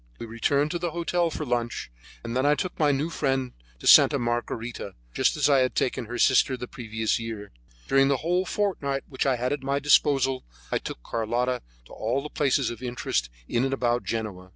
We 0.17 0.25
returned 0.25 0.71
to 0.71 0.79
the 0.79 0.89
hotel 0.89 1.29
for 1.29 1.45
lunch, 1.45 1.91
and 2.23 2.35
then 2.35 2.43
I 2.43 2.55
took 2.55 2.79
my 2.79 2.91
new 2.91 3.11
friend 3.11 3.51
to 3.77 3.85
Santa 3.85 4.17
Margarita, 4.17 4.95
just 5.13 5.37
as 5.37 5.47
I 5.47 5.59
had 5.59 5.75
taken 5.75 6.05
her 6.07 6.17
sister 6.17 6.57
the 6.57 6.63
year 6.65 6.71
previously. 6.71 7.45
During 7.87 8.07
the 8.07 8.17
whole 8.25 8.43
fortnight 8.47 9.03
which 9.07 9.27
I 9.27 9.35
had 9.35 9.53
at 9.53 9.61
my 9.61 9.77
disposal, 9.77 10.43
I 10.71 10.79
took 10.79 11.03
Carlotta 11.03 11.61
to 11.85 11.93
all 11.93 12.23
the 12.23 12.29
places 12.29 12.71
of 12.71 12.81
interest 12.81 13.29
in 13.47 13.63
and 13.63 13.75
about 13.75 14.03
Genoa. 14.03 14.49